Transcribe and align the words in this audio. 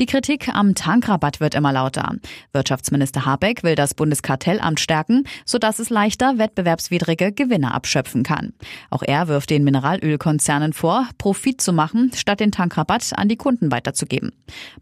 Die 0.00 0.06
Kritik 0.06 0.48
am 0.48 0.74
Tankrabatt 0.74 1.40
wird 1.40 1.54
immer 1.54 1.72
lauter. 1.72 2.14
Wirtschaftsminister 2.52 3.26
Habeck 3.26 3.62
will 3.62 3.74
das 3.74 3.94
Bundeskartellamt 3.94 4.80
stärken, 4.80 5.24
sodass 5.44 5.78
es 5.78 5.90
leichter 5.90 6.38
wettbewerbswidrige 6.38 7.32
Gewinne 7.32 7.74
abschöpfen 7.74 8.22
kann. 8.22 8.54
Auch 8.90 9.02
er 9.02 9.28
wirft 9.28 9.50
den 9.50 9.64
Mineralölkonzernen 9.64 10.72
vor, 10.72 11.06
Profit 11.18 11.60
zu 11.60 11.72
machen, 11.72 12.10
statt 12.14 12.40
den 12.40 12.52
Tankrabatt 12.52 13.10
an 13.16 13.28
die 13.28 13.36
Kunden 13.36 13.70
weiterzugeben. 13.70 14.32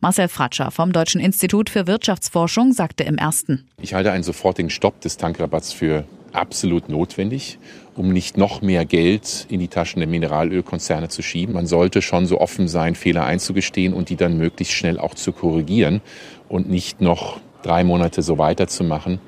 Marcel 0.00 0.28
Fratscher 0.28 0.70
vom 0.70 0.92
Deutschen 0.92 1.20
Institut 1.20 1.70
für 1.70 1.86
Wirtschaftsforschung 1.86 2.72
sagte 2.72 3.04
im 3.04 3.18
ersten. 3.18 3.66
Ich 3.80 3.94
halte 3.94 4.12
einen 4.12 4.22
sofortigen 4.22 4.70
Stopp 4.70 5.00
des 5.00 5.16
Tankrabatts 5.16 5.72
für 5.72 6.04
absolut 6.32 6.88
notwendig, 6.88 7.58
um 7.96 8.12
nicht 8.12 8.36
noch 8.36 8.62
mehr 8.62 8.84
Geld 8.84 9.46
in 9.48 9.60
die 9.60 9.68
Taschen 9.68 10.00
der 10.00 10.08
Mineralölkonzerne 10.08 11.08
zu 11.08 11.22
schieben. 11.22 11.54
Man 11.54 11.66
sollte 11.66 12.02
schon 12.02 12.26
so 12.26 12.40
offen 12.40 12.68
sein, 12.68 12.94
Fehler 12.94 13.24
einzugestehen 13.24 13.92
und 13.92 14.08
die 14.08 14.16
dann 14.16 14.36
möglichst 14.36 14.74
schnell 14.74 14.98
auch 14.98 15.14
zu 15.14 15.32
korrigieren 15.32 16.00
und 16.48 16.68
nicht 16.68 17.00
noch 17.00 17.40
drei 17.62 17.84
Monate 17.84 18.22
so 18.22 18.38
weiterzumachen 18.38 19.20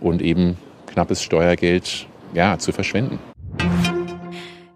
und 0.00 0.22
eben 0.22 0.56
knappes 0.86 1.22
Steuergeld 1.22 2.06
ja, 2.34 2.58
zu 2.58 2.72
verschwenden. 2.72 3.18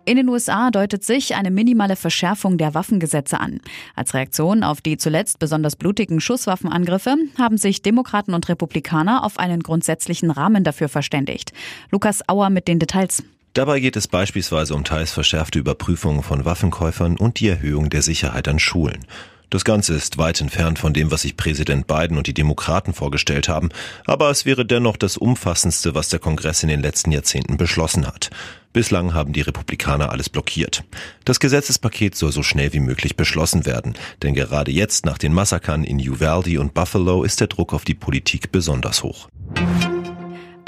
In 0.08 0.16
den 0.16 0.30
USA 0.30 0.70
deutet 0.70 1.04
sich 1.04 1.34
eine 1.34 1.50
minimale 1.50 1.94
Verschärfung 1.94 2.56
der 2.56 2.72
Waffengesetze 2.72 3.40
an. 3.40 3.60
Als 3.94 4.14
Reaktion 4.14 4.64
auf 4.64 4.80
die 4.80 4.96
zuletzt 4.96 5.38
besonders 5.38 5.76
blutigen 5.76 6.18
Schusswaffenangriffe 6.18 7.14
haben 7.36 7.58
sich 7.58 7.82
Demokraten 7.82 8.32
und 8.32 8.48
Republikaner 8.48 9.22
auf 9.22 9.38
einen 9.38 9.62
grundsätzlichen 9.62 10.30
Rahmen 10.30 10.64
dafür 10.64 10.88
verständigt. 10.88 11.52
Lukas 11.90 12.26
Auer 12.26 12.48
mit 12.48 12.68
den 12.68 12.78
Details. 12.78 13.22
Dabei 13.52 13.80
geht 13.80 13.96
es 13.96 14.08
beispielsweise 14.08 14.74
um 14.74 14.82
teils 14.82 15.12
verschärfte 15.12 15.58
Überprüfungen 15.58 16.22
von 16.22 16.46
Waffenkäufern 16.46 17.18
und 17.18 17.38
die 17.38 17.48
Erhöhung 17.48 17.90
der 17.90 18.00
Sicherheit 18.00 18.48
an 18.48 18.58
Schulen. 18.58 19.04
Das 19.50 19.64
Ganze 19.64 19.94
ist 19.94 20.18
weit 20.18 20.42
entfernt 20.42 20.78
von 20.78 20.92
dem, 20.92 21.10
was 21.10 21.22
sich 21.22 21.36
Präsident 21.36 21.86
Biden 21.86 22.18
und 22.18 22.26
die 22.26 22.34
Demokraten 22.34 22.92
vorgestellt 22.92 23.48
haben, 23.48 23.70
aber 24.04 24.28
es 24.30 24.44
wäre 24.44 24.66
dennoch 24.66 24.98
das 24.98 25.16
umfassendste, 25.16 25.94
was 25.94 26.10
der 26.10 26.18
Kongress 26.18 26.62
in 26.62 26.68
den 26.68 26.82
letzten 26.82 27.12
Jahrzehnten 27.12 27.56
beschlossen 27.56 28.06
hat. 28.06 28.28
Bislang 28.74 29.14
haben 29.14 29.32
die 29.32 29.40
Republikaner 29.40 30.12
alles 30.12 30.28
blockiert. 30.28 30.84
Das 31.24 31.40
Gesetzespaket 31.40 32.14
soll 32.14 32.30
so 32.30 32.42
schnell 32.42 32.74
wie 32.74 32.80
möglich 32.80 33.16
beschlossen 33.16 33.64
werden, 33.64 33.94
denn 34.22 34.34
gerade 34.34 34.70
jetzt 34.70 35.06
nach 35.06 35.16
den 35.16 35.32
Massakern 35.32 35.82
in 35.82 35.98
Uvalde 35.98 36.60
und 36.60 36.74
Buffalo 36.74 37.22
ist 37.22 37.40
der 37.40 37.46
Druck 37.46 37.72
auf 37.72 37.86
die 37.86 37.94
Politik 37.94 38.52
besonders 38.52 39.02
hoch. 39.02 39.28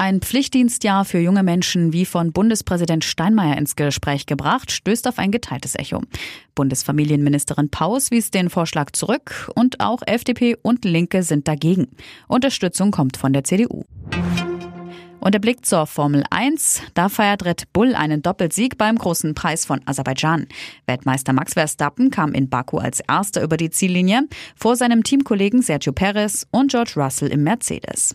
Ein 0.00 0.22
Pflichtdienstjahr 0.22 1.04
für 1.04 1.18
junge 1.18 1.42
Menschen, 1.42 1.92
wie 1.92 2.06
von 2.06 2.32
Bundespräsident 2.32 3.04
Steinmeier 3.04 3.58
ins 3.58 3.76
Gespräch 3.76 4.24
gebracht, 4.24 4.72
stößt 4.72 5.06
auf 5.06 5.18
ein 5.18 5.30
geteiltes 5.30 5.74
Echo. 5.74 6.00
Bundesfamilienministerin 6.54 7.68
Paus 7.68 8.10
wies 8.10 8.30
den 8.30 8.48
Vorschlag 8.48 8.92
zurück 8.92 9.50
und 9.54 9.80
auch 9.80 10.00
FDP 10.06 10.56
und 10.62 10.86
Linke 10.86 11.22
sind 11.22 11.46
dagegen. 11.46 11.88
Unterstützung 12.28 12.92
kommt 12.92 13.18
von 13.18 13.34
der 13.34 13.44
CDU. 13.44 13.84
Und 15.20 15.34
der 15.34 15.38
Blick 15.38 15.66
zur 15.66 15.86
Formel 15.86 16.24
1. 16.30 16.80
Da 16.94 17.10
feiert 17.10 17.44
Red 17.44 17.70
Bull 17.74 17.94
einen 17.94 18.22
Doppelsieg 18.22 18.78
beim 18.78 18.96
großen 18.96 19.34
Preis 19.34 19.66
von 19.66 19.82
Aserbaidschan. 19.84 20.46
Weltmeister 20.86 21.34
Max 21.34 21.52
Verstappen 21.52 22.10
kam 22.10 22.32
in 22.32 22.48
Baku 22.48 22.78
als 22.78 23.00
erster 23.00 23.42
über 23.42 23.58
die 23.58 23.68
Ziellinie 23.68 24.22
vor 24.56 24.76
seinem 24.76 25.04
Teamkollegen 25.04 25.60
Sergio 25.60 25.92
Perez 25.92 26.46
und 26.52 26.70
George 26.70 26.92
Russell 26.96 27.28
im 27.28 27.42
Mercedes. 27.42 28.14